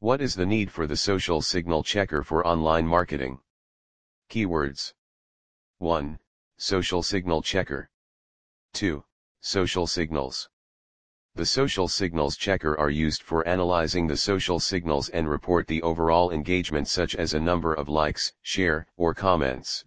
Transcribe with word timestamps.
What 0.00 0.20
is 0.20 0.34
the 0.34 0.44
need 0.44 0.70
for 0.70 0.86
the 0.86 0.96
social 0.96 1.40
signal 1.40 1.82
checker 1.82 2.22
for 2.22 2.46
online 2.46 2.86
marketing? 2.86 3.40
Keywords 4.28 4.92
1. 5.78 6.18
Social 6.58 7.02
signal 7.02 7.40
checker 7.40 7.88
2. 8.74 9.02
Social 9.40 9.86
signals 9.86 10.50
The 11.34 11.46
social 11.46 11.88
signals 11.88 12.36
checker 12.36 12.78
are 12.78 12.90
used 12.90 13.22
for 13.22 13.48
analyzing 13.48 14.06
the 14.06 14.18
social 14.18 14.60
signals 14.60 15.08
and 15.08 15.30
report 15.30 15.66
the 15.66 15.80
overall 15.80 16.30
engagement 16.30 16.88
such 16.88 17.16
as 17.16 17.32
a 17.32 17.40
number 17.40 17.72
of 17.72 17.88
likes, 17.88 18.34
share, 18.42 18.86
or 18.98 19.14
comments. 19.14 19.86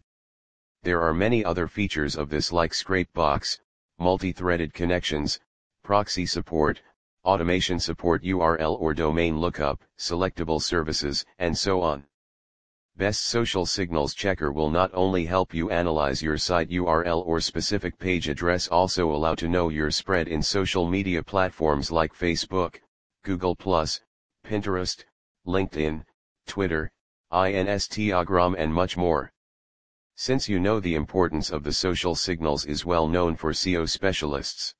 There 0.81 1.03
are 1.03 1.13
many 1.13 1.45
other 1.45 1.67
features 1.67 2.15
of 2.15 2.29
this 2.31 2.51
like 2.51 2.71
ScrapeBox, 2.71 3.59
multi-threaded 3.99 4.73
connections, 4.73 5.39
proxy 5.83 6.25
support, 6.25 6.81
automation 7.25 7.79
support 7.79 8.23
URL 8.23 8.79
or 8.79 8.93
domain 8.93 9.37
lookup, 9.39 9.83
selectable 9.97 10.61
services, 10.61 11.25
and 11.37 11.57
so 11.57 11.81
on. 11.81 12.05
Best 12.95 13.25
Social 13.25 13.65
Signals 13.65 14.13
Checker 14.13 14.51
will 14.51 14.69
not 14.69 14.91
only 14.93 15.25
help 15.25 15.53
you 15.53 15.69
analyze 15.69 16.21
your 16.21 16.37
site 16.37 16.69
URL 16.69 17.25
or 17.25 17.39
specific 17.39 17.97
page 17.97 18.27
address 18.27 18.67
also 18.67 19.09
allow 19.09 19.35
to 19.35 19.47
know 19.47 19.69
your 19.69 19.89
spread 19.89 20.27
in 20.27 20.41
social 20.41 20.89
media 20.89 21.23
platforms 21.23 21.91
like 21.91 22.13
Facebook, 22.13 22.75
Google+, 23.23 23.55
Pinterest, 23.55 25.03
LinkedIn, 25.47 26.03
Twitter, 26.45 26.91
Instagram 27.31 28.55
and 28.57 28.73
much 28.73 28.97
more. 28.97 29.31
Since 30.15 30.49
you 30.49 30.59
know 30.59 30.81
the 30.81 30.95
importance 30.95 31.51
of 31.51 31.63
the 31.63 31.71
social 31.71 32.15
signals 32.15 32.65
is 32.65 32.85
well 32.85 33.07
known 33.07 33.37
for 33.37 33.53
SEO 33.53 33.87
specialists. 33.87 34.75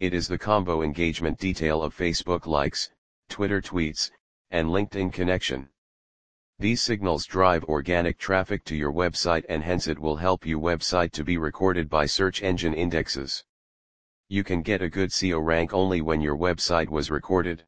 It 0.00 0.14
is 0.14 0.28
the 0.28 0.38
combo 0.38 0.80
engagement 0.80 1.38
detail 1.38 1.82
of 1.82 1.94
Facebook 1.94 2.46
likes, 2.46 2.90
Twitter 3.28 3.60
tweets, 3.60 4.10
and 4.50 4.70
LinkedIn 4.70 5.12
connection. 5.12 5.68
These 6.58 6.80
signals 6.80 7.26
drive 7.26 7.64
organic 7.64 8.18
traffic 8.18 8.64
to 8.64 8.74
your 8.74 8.94
website 8.94 9.44
and 9.50 9.62
hence 9.62 9.86
it 9.86 9.98
will 9.98 10.16
help 10.16 10.46
your 10.46 10.58
website 10.58 11.12
to 11.12 11.22
be 11.22 11.36
recorded 11.36 11.90
by 11.90 12.06
search 12.06 12.42
engine 12.42 12.72
indexes. 12.72 13.44
You 14.30 14.42
can 14.42 14.62
get 14.62 14.80
a 14.80 14.88
good 14.88 15.10
SEO 15.10 15.44
rank 15.44 15.74
only 15.74 16.00
when 16.00 16.22
your 16.22 16.36
website 16.36 16.88
was 16.88 17.10
recorded. 17.10 17.66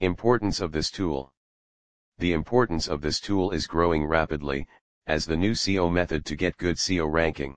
Importance 0.00 0.60
of 0.60 0.72
this 0.72 0.90
tool. 0.90 1.32
The 2.18 2.34
importance 2.34 2.88
of 2.88 3.00
this 3.00 3.20
tool 3.20 3.52
is 3.52 3.66
growing 3.66 4.04
rapidly, 4.04 4.66
as 5.06 5.24
the 5.24 5.36
new 5.36 5.52
SEO 5.52 5.90
method 5.90 6.26
to 6.26 6.36
get 6.36 6.58
good 6.58 6.76
SEO 6.76 7.10
ranking. 7.10 7.56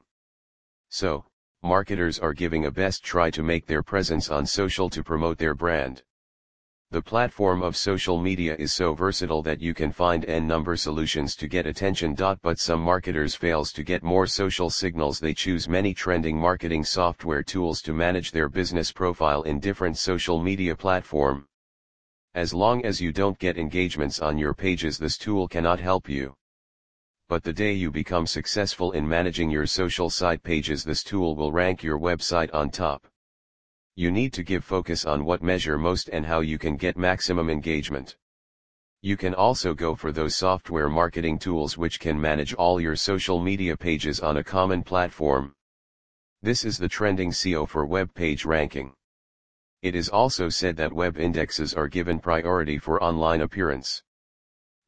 So, 0.89 1.25
marketers 1.63 2.19
are 2.19 2.33
giving 2.33 2.65
a 2.65 2.71
best 2.71 3.03
try 3.03 3.29
to 3.29 3.43
make 3.43 3.65
their 3.65 3.83
presence 3.83 4.29
on 4.29 4.45
social 4.45 4.89
to 4.89 5.03
promote 5.03 5.37
their 5.37 5.53
brand. 5.53 6.03
The 6.91 7.01
platform 7.01 7.61
of 7.61 7.77
social 7.77 8.19
media 8.19 8.53
is 8.57 8.73
so 8.73 8.93
versatile 8.93 9.41
that 9.43 9.61
you 9.61 9.73
can 9.73 9.93
find 9.93 10.25
n 10.25 10.45
number 10.45 10.75
solutions 10.75 11.37
to 11.37 11.47
get 11.47 11.65
attention. 11.65 12.15
But 12.41 12.59
some 12.59 12.81
marketers 12.81 13.33
fails 13.33 13.71
to 13.73 13.83
get 13.83 14.03
more 14.03 14.27
social 14.27 14.69
signals 14.69 15.17
they 15.17 15.33
choose 15.33 15.69
many 15.69 15.93
trending 15.93 16.37
marketing 16.37 16.83
software 16.83 17.43
tools 17.43 17.81
to 17.83 17.93
manage 17.93 18.31
their 18.31 18.49
business 18.49 18.91
profile 18.91 19.43
in 19.43 19.61
different 19.61 19.97
social 19.97 20.43
media 20.43 20.75
platform. 20.75 21.47
As 22.33 22.53
long 22.53 22.83
as 22.83 22.99
you 22.99 23.13
don't 23.13 23.39
get 23.39 23.57
engagements 23.57 24.19
on 24.19 24.37
your 24.37 24.53
pages 24.53 24.97
this 24.97 25.17
tool 25.17 25.47
cannot 25.47 25.79
help 25.79 26.09
you. 26.09 26.35
But 27.31 27.43
the 27.43 27.53
day 27.53 27.71
you 27.71 27.91
become 27.91 28.27
successful 28.27 28.91
in 28.91 29.07
managing 29.07 29.49
your 29.49 29.65
social 29.65 30.09
site 30.09 30.43
pages 30.43 30.83
this 30.83 31.01
tool 31.01 31.33
will 31.33 31.53
rank 31.53 31.81
your 31.81 31.97
website 31.97 32.53
on 32.53 32.69
top. 32.69 33.07
You 33.95 34.11
need 34.11 34.33
to 34.33 34.43
give 34.43 34.65
focus 34.65 35.05
on 35.05 35.23
what 35.23 35.41
measure 35.41 35.77
most 35.77 36.09
and 36.09 36.25
how 36.25 36.41
you 36.41 36.57
can 36.57 36.75
get 36.75 36.97
maximum 36.97 37.49
engagement. 37.49 38.17
You 39.01 39.15
can 39.15 39.33
also 39.33 39.73
go 39.73 39.95
for 39.95 40.11
those 40.11 40.35
software 40.35 40.89
marketing 40.89 41.39
tools 41.39 41.77
which 41.77 42.01
can 42.01 42.19
manage 42.19 42.53
all 42.55 42.81
your 42.81 42.97
social 42.97 43.41
media 43.41 43.77
pages 43.77 44.19
on 44.19 44.35
a 44.35 44.43
common 44.43 44.83
platform. 44.83 45.55
This 46.41 46.65
is 46.65 46.77
the 46.77 46.89
trending 46.89 47.31
SEO 47.31 47.65
for 47.65 47.85
web 47.85 48.13
page 48.13 48.43
ranking. 48.43 48.91
It 49.81 49.95
is 49.95 50.09
also 50.09 50.49
said 50.49 50.75
that 50.75 50.91
web 50.91 51.17
indexes 51.17 51.73
are 51.75 51.87
given 51.87 52.19
priority 52.19 52.77
for 52.77 53.01
online 53.01 53.39
appearance. 53.39 54.03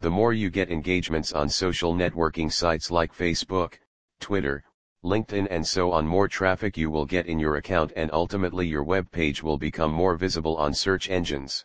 The 0.04 0.12
more 0.12 0.34
you 0.34 0.50
get 0.50 0.70
engagements 0.70 1.32
on 1.32 1.48
social 1.48 1.94
networking 1.94 2.52
sites 2.52 2.92
like 2.92 3.16
Facebook, 3.16 3.76
Twitter, 4.20 4.62
LinkedIn 5.02 5.48
and 5.50 5.66
so 5.66 5.94
on 5.94 6.06
more 6.06 6.28
traffic 6.28 6.76
you 6.76 6.92
will 6.92 7.06
get 7.06 7.26
in 7.26 7.40
your 7.40 7.56
account 7.56 7.94
and 7.96 8.12
ultimately 8.12 8.68
your 8.68 8.84
web 8.84 9.10
page 9.12 9.42
will 9.42 9.58
become 9.58 9.94
more 9.94 10.18
visible 10.18 10.58
on 10.58 10.74
search 10.74 11.10
engines. 11.10 11.64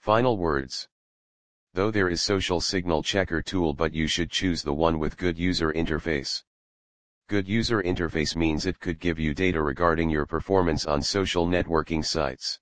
Final 0.00 0.36
words. 0.36 0.88
Though 1.72 1.92
there 1.92 2.08
is 2.08 2.20
social 2.20 2.60
signal 2.60 3.04
checker 3.04 3.42
tool 3.42 3.74
but 3.74 3.94
you 3.94 4.08
should 4.08 4.32
choose 4.32 4.64
the 4.64 4.74
one 4.74 4.98
with 4.98 5.16
good 5.16 5.38
user 5.38 5.72
interface. 5.72 6.42
Good 7.28 7.46
user 7.46 7.80
interface 7.80 8.34
means 8.34 8.66
it 8.66 8.80
could 8.80 8.98
give 8.98 9.20
you 9.20 9.34
data 9.34 9.62
regarding 9.62 10.10
your 10.10 10.26
performance 10.26 10.84
on 10.84 11.00
social 11.00 11.46
networking 11.46 12.04
sites. 12.04 12.58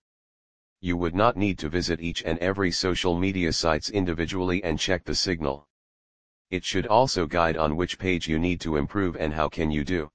You 0.84 0.98
would 0.98 1.14
not 1.14 1.38
need 1.38 1.58
to 1.60 1.70
visit 1.70 2.02
each 2.02 2.22
and 2.24 2.38
every 2.40 2.70
social 2.70 3.18
media 3.18 3.54
sites 3.54 3.88
individually 3.88 4.62
and 4.62 4.78
check 4.78 5.02
the 5.02 5.14
signal. 5.14 5.66
It 6.50 6.62
should 6.62 6.86
also 6.86 7.26
guide 7.26 7.56
on 7.56 7.76
which 7.76 7.98
page 7.98 8.28
you 8.28 8.38
need 8.38 8.60
to 8.60 8.76
improve 8.76 9.16
and 9.16 9.32
how 9.32 9.48
can 9.48 9.70
you 9.70 9.82
do. 9.82 10.10